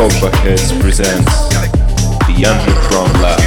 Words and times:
Talkback 0.00 0.34
Heads 0.36 0.72
presents 0.80 1.26
The 2.26 2.46
Underground 2.46 3.20
Lab. 3.20 3.38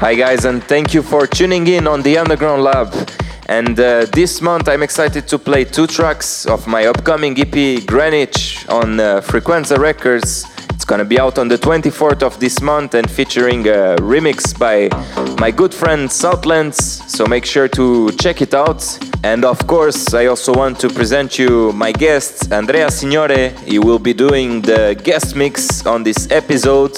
Hi 0.00 0.14
guys, 0.14 0.44
and 0.44 0.62
thank 0.62 0.92
you 0.92 1.02
for 1.02 1.26
tuning 1.26 1.66
in 1.66 1.86
on 1.86 2.02
the 2.02 2.18
Underground 2.18 2.62
Lab. 2.62 2.92
And 3.48 3.80
uh, 3.80 4.04
this 4.12 4.42
month 4.42 4.68
I'm 4.68 4.82
excited 4.82 5.26
to 5.28 5.38
play 5.38 5.64
two 5.64 5.86
tracks 5.86 6.44
of 6.44 6.66
my 6.66 6.84
upcoming 6.84 7.40
EP 7.40 7.86
Greenwich 7.86 8.55
on 8.68 9.00
uh, 9.00 9.20
Frequenza 9.20 9.78
Records. 9.78 10.44
It's 10.70 10.84
gonna 10.84 11.04
be 11.04 11.18
out 11.18 11.38
on 11.38 11.48
the 11.48 11.58
24th 11.58 12.22
of 12.22 12.38
this 12.38 12.60
month 12.60 12.94
and 12.94 13.10
featuring 13.10 13.66
a 13.66 13.96
remix 13.96 14.56
by 14.58 14.88
my 15.40 15.50
good 15.50 15.74
friend 15.74 16.10
South 16.10 16.46
Lance. 16.46 17.02
So 17.06 17.26
make 17.26 17.44
sure 17.44 17.68
to 17.68 18.10
check 18.12 18.42
it 18.42 18.54
out. 18.54 18.82
And 19.24 19.44
of 19.44 19.66
course, 19.66 20.14
I 20.14 20.26
also 20.26 20.52
want 20.54 20.78
to 20.80 20.88
present 20.88 21.38
you 21.38 21.72
my 21.72 21.92
guest 21.92 22.52
Andrea 22.52 22.88
Signore. 22.90 23.50
He 23.64 23.78
will 23.78 23.98
be 23.98 24.12
doing 24.12 24.62
the 24.62 24.98
guest 25.02 25.34
mix 25.34 25.84
on 25.86 26.02
this 26.02 26.30
episode. 26.30 26.96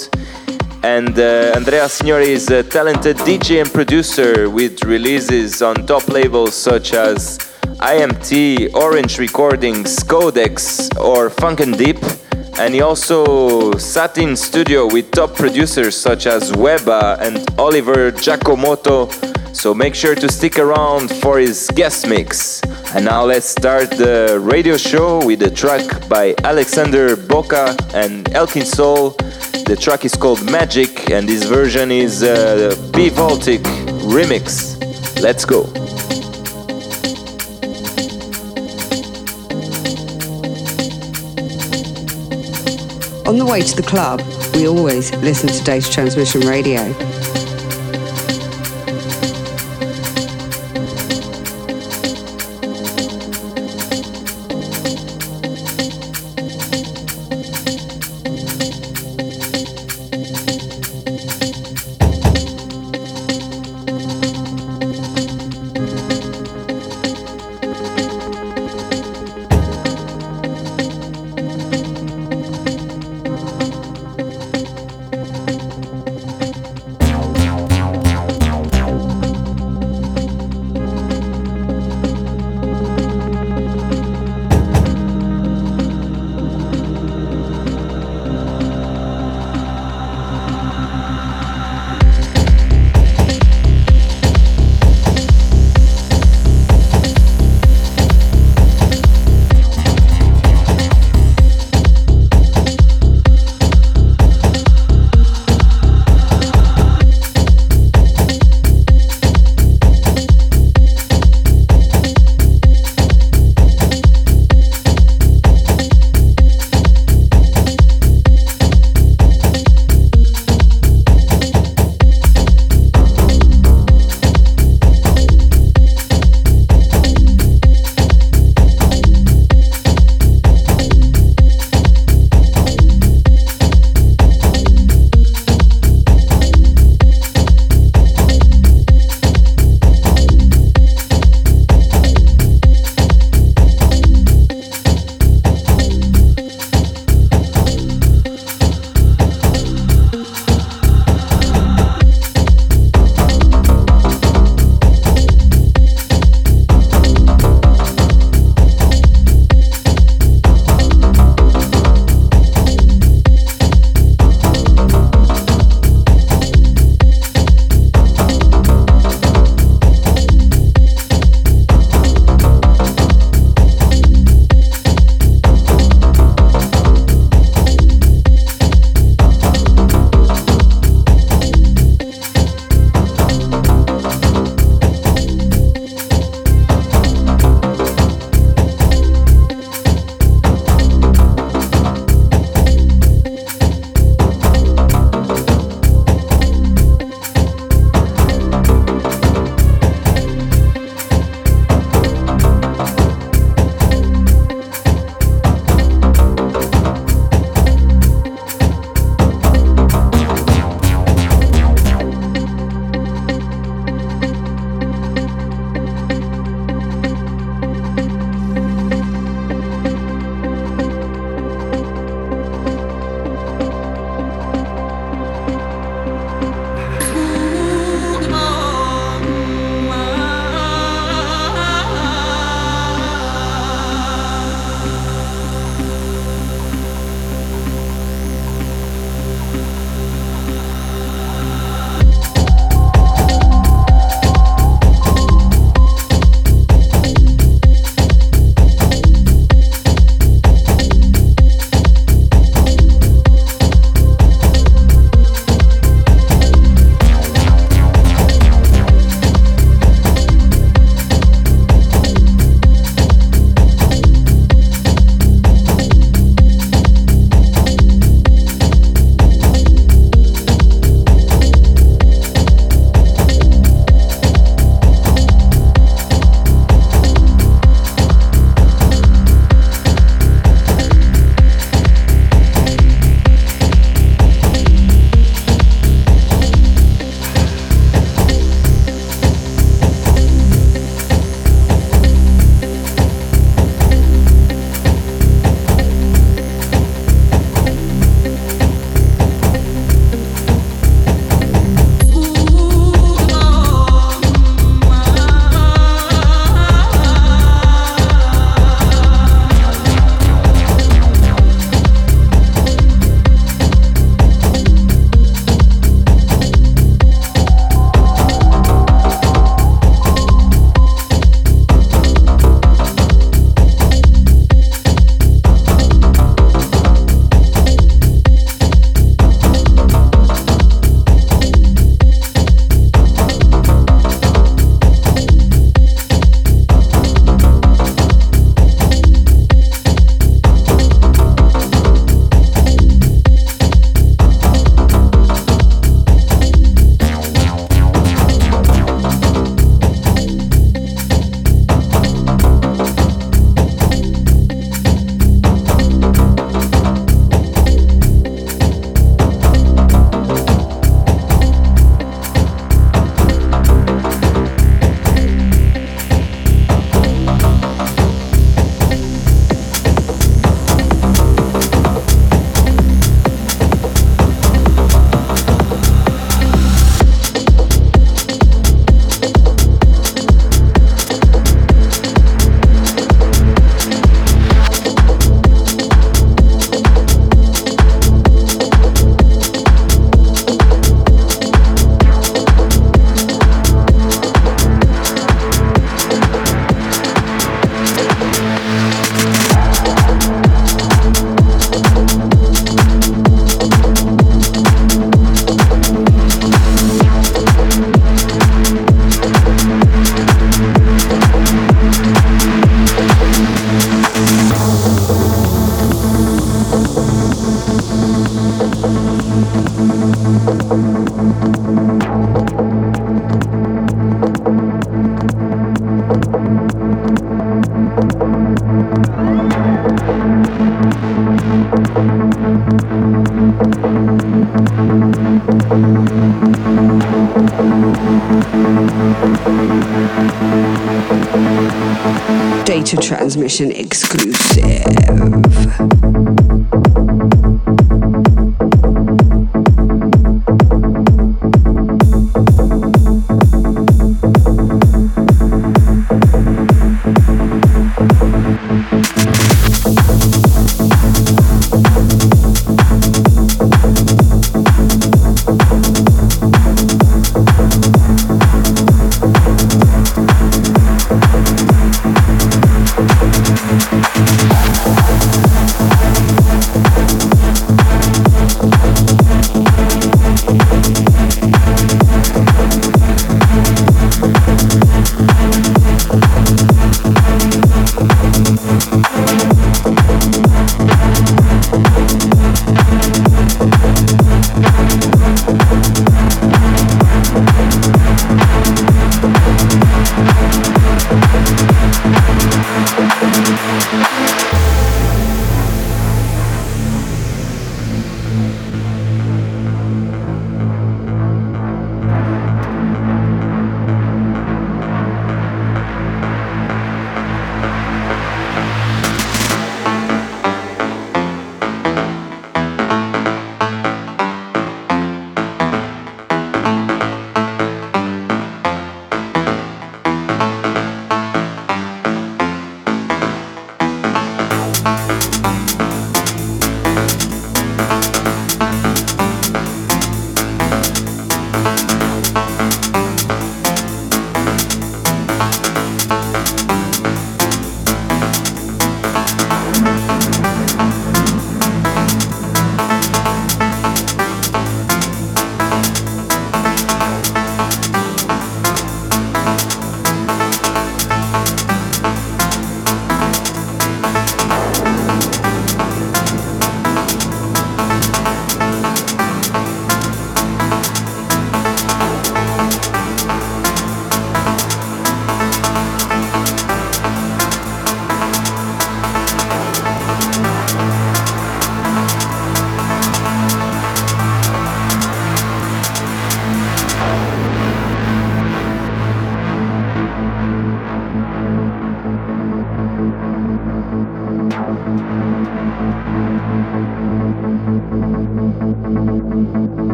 And 0.83 1.17
uh, 1.19 1.53
Andrea 1.55 1.89
Signore 1.89 2.21
is 2.21 2.49
a 2.49 2.63
talented 2.63 3.17
DJ 3.17 3.61
and 3.61 3.71
producer 3.71 4.49
with 4.49 4.83
releases 4.83 5.61
on 5.61 5.85
top 5.85 6.07
labels 6.07 6.53
such 6.55 6.93
as 6.93 7.48
IMT, 7.77 8.73
Orange 8.73 9.19
Recordings, 9.19 10.03
Codex, 10.03 10.89
or 10.97 11.29
Funk 11.29 11.59
and 11.59 11.77
Deep. 11.77 11.97
And 12.57 12.73
he 12.73 12.81
also 12.81 13.71
sat 13.77 14.17
in 14.17 14.35
studio 14.35 14.85
with 14.85 15.11
top 15.11 15.35
producers 15.35 15.95
such 15.95 16.25
as 16.25 16.51
Weber 16.55 17.17
and 17.21 17.37
Oliver 17.57 18.11
Giacomotto. 18.11 19.09
So 19.55 19.73
make 19.73 19.95
sure 19.95 20.15
to 20.15 20.31
stick 20.31 20.59
around 20.59 21.09
for 21.09 21.39
his 21.39 21.69
guest 21.73 22.07
mix. 22.07 22.61
And 22.93 23.05
now 23.05 23.23
let's 23.23 23.47
start 23.47 23.91
the 23.91 24.39
radio 24.41 24.77
show 24.77 25.25
with 25.25 25.41
a 25.43 25.51
track 25.51 26.07
by 26.09 26.35
Alexander 26.43 27.15
Boca 27.15 27.75
and 27.93 28.25
Elchinsoul. 28.31 29.15
The 29.65 29.75
track 29.75 30.05
is 30.05 30.15
called 30.15 30.43
Magic, 30.51 31.11
and 31.11 31.29
this 31.29 31.43
version 31.43 31.91
is 31.91 32.23
a 32.23 32.71
bValtik 32.91 33.61
remix. 34.09 34.75
Let's 35.21 35.45
go. 35.45 35.98
On 43.29 43.37
the 43.37 43.45
way 43.45 43.61
to 43.61 43.75
the 43.75 43.83
club, 43.83 44.23
we 44.55 44.67
always 44.67 45.13
listen 45.17 45.49
to 45.49 45.63
Data 45.63 45.87
Transmission 45.87 46.41
Radio. 46.41 46.95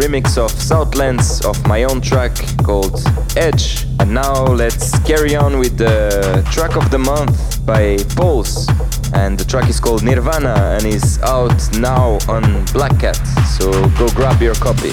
Remix 0.00 0.38
of 0.38 0.50
South 0.50 0.94
Lance 0.94 1.44
of 1.44 1.66
my 1.66 1.84
own 1.84 2.00
track 2.00 2.32
called 2.64 3.02
Edge. 3.36 3.84
And 3.98 4.14
now 4.14 4.44
let's 4.46 4.98
carry 5.00 5.36
on 5.36 5.58
with 5.58 5.76
the 5.76 6.42
track 6.50 6.74
of 6.76 6.90
the 6.90 6.98
month 6.98 7.66
by 7.66 7.98
POLS. 8.16 8.66
And 9.12 9.36
the 9.38 9.44
track 9.44 9.68
is 9.68 9.78
called 9.78 10.02
Nirvana 10.02 10.76
and 10.78 10.86
is 10.86 11.20
out 11.22 11.60
now 11.78 12.18
on 12.28 12.64
Black 12.72 12.98
Kat. 12.98 13.20
So 13.58 13.70
go 13.98 14.08
grab 14.14 14.40
your 14.40 14.54
copy. 14.54 14.92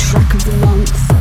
Track 0.00 0.34
of 0.34 0.44
the 0.46 0.56
month. 0.64 1.13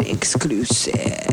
Exclusive. 0.00 1.31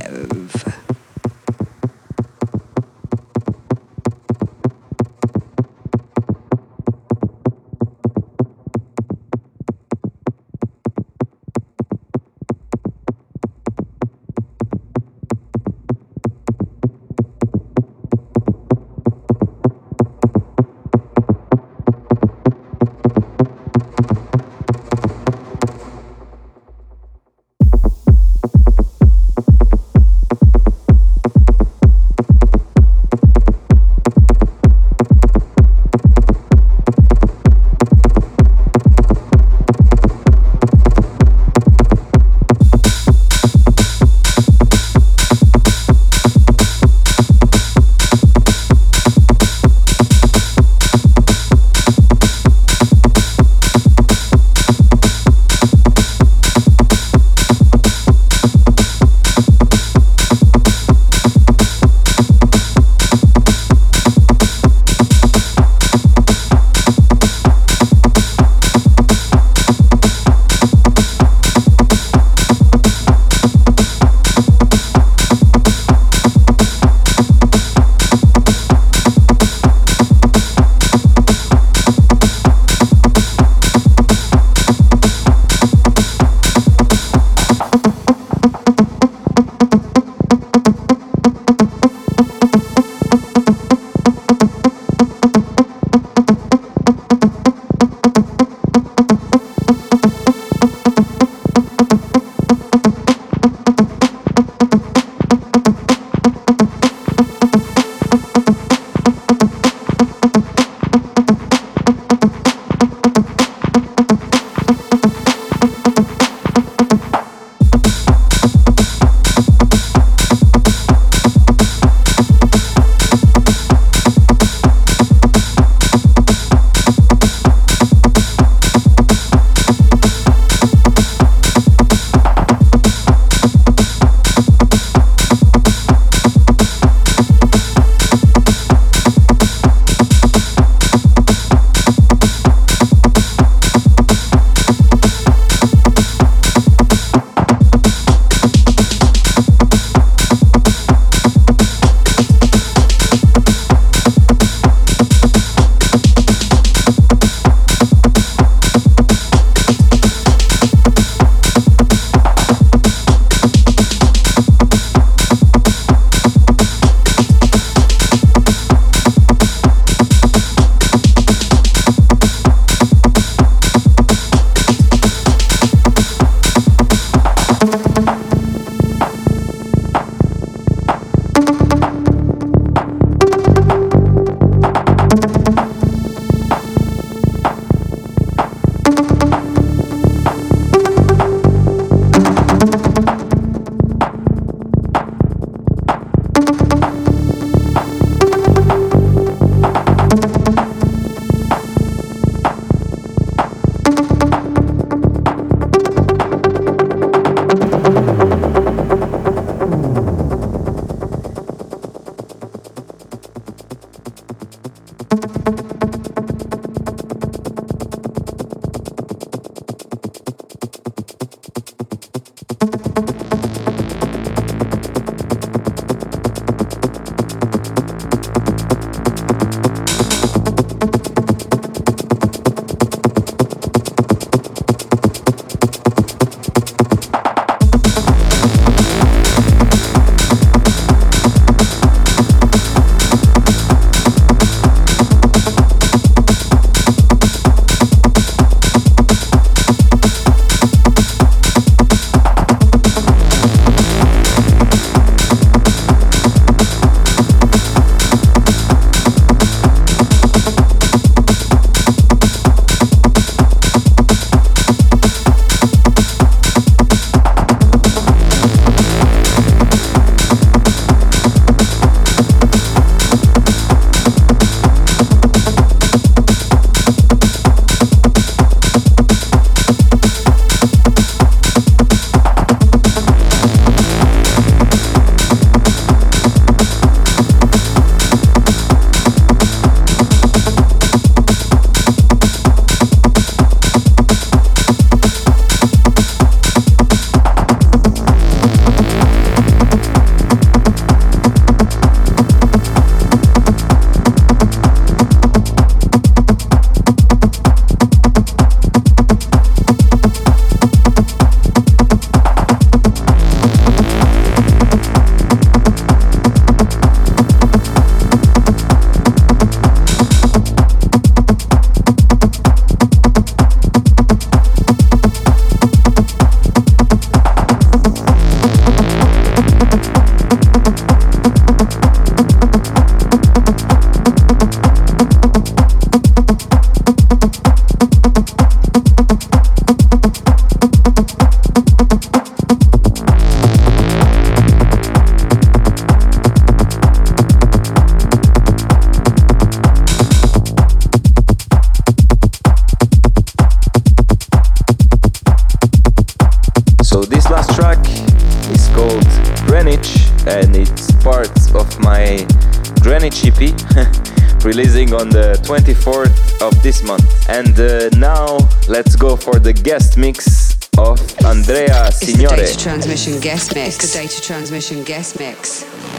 Guest 373.20 373.54
mix. 373.56 373.78
The 373.78 374.00
data 374.00 374.22
transmission 374.22 374.84
guest 374.84 375.20
mix. 375.20 375.99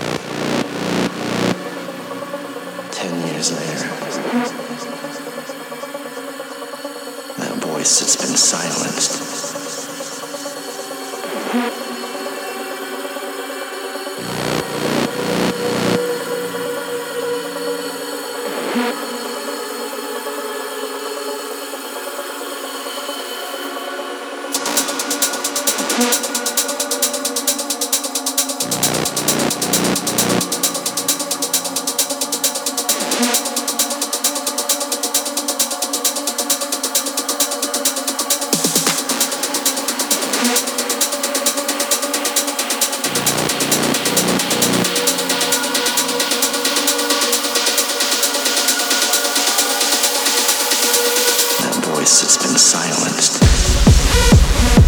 voice 52.11 52.23
has 52.23 52.37
been 52.39 52.59
silenced. 52.59 54.80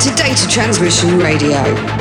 To 0.00 0.14
Data 0.14 0.48
Transmission 0.48 1.18
Radio. 1.18 1.99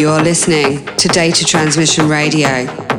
You're 0.00 0.22
listening 0.22 0.82
to 0.96 1.08
Data 1.08 1.44
Transmission 1.44 2.08
Radio. 2.08 2.89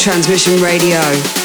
Transmission 0.00 0.56
Radio. 0.62 1.39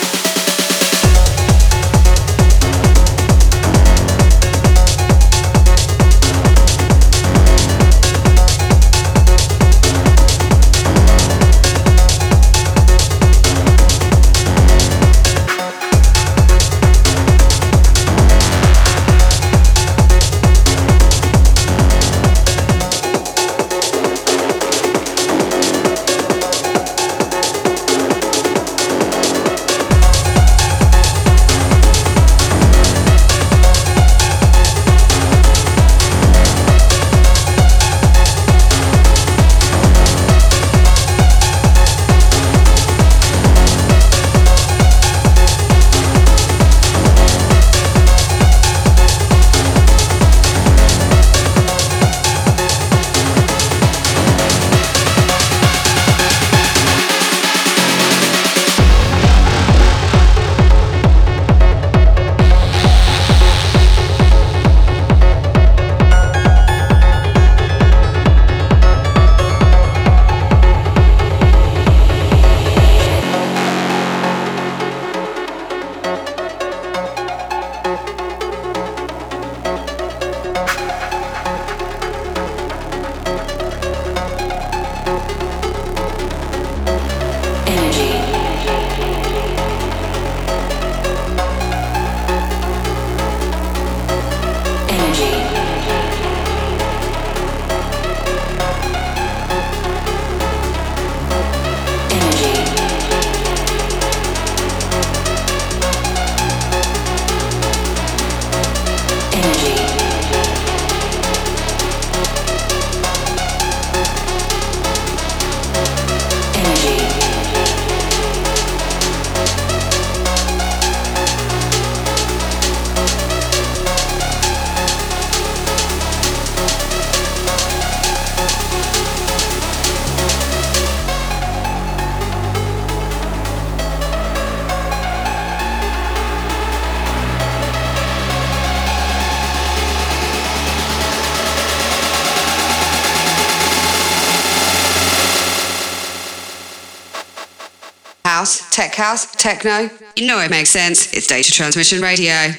House, 148.96 149.32
techno. 149.36 149.90
You 150.16 150.28
know 150.28 150.40
it 150.40 150.50
makes 150.50 150.70
sense. 150.70 151.14
It's 151.14 151.28
Data 151.28 151.52
Transmission 151.52 152.02
Radio. 152.02 152.54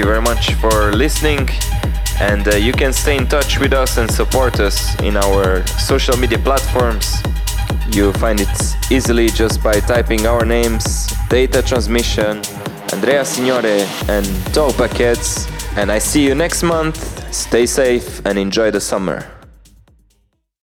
You 0.00 0.06
very 0.06 0.22
much 0.22 0.54
for 0.54 0.92
listening. 0.92 1.46
And 2.20 2.48
uh, 2.48 2.56
you 2.56 2.72
can 2.72 2.90
stay 2.90 3.18
in 3.18 3.26
touch 3.26 3.58
with 3.60 3.74
us 3.74 3.98
and 3.98 4.10
support 4.10 4.58
us 4.58 4.98
in 5.02 5.14
our 5.14 5.66
social 5.66 6.16
media 6.16 6.38
platforms. 6.38 7.22
You 7.90 8.10
find 8.14 8.40
it 8.40 8.48
easily 8.90 9.28
just 9.28 9.62
by 9.62 9.74
typing 9.74 10.26
our 10.26 10.46
names 10.46 11.12
Data 11.28 11.60
Transmission, 11.60 12.40
Andrea 12.94 13.26
Signore, 13.26 13.84
and 14.08 14.24
Talkback 14.54 14.96
Heads. 14.96 15.46
And 15.76 15.92
I 15.92 15.98
see 15.98 16.24
you 16.24 16.34
next 16.34 16.62
month. 16.62 16.98
Stay 17.30 17.66
safe 17.66 18.24
and 18.24 18.38
enjoy 18.38 18.70
the 18.70 18.80
summer. 18.80 19.39